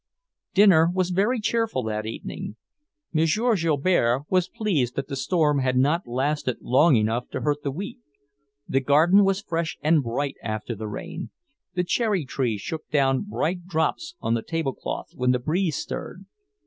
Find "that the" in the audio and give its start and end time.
4.95-5.15